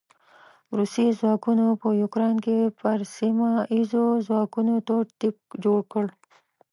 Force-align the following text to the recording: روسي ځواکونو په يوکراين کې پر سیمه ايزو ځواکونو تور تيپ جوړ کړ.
روسي 0.77 1.07
ځواکونو 1.19 1.65
په 1.81 1.87
يوکراين 2.01 2.37
کې 2.45 2.57
پر 2.79 2.99
سیمه 3.17 3.49
ايزو 3.73 4.05
ځواکونو 4.27 4.73
تور 4.87 5.03
تيپ 5.19 5.37
جوړ 5.63 5.79
کړ. 5.91 6.05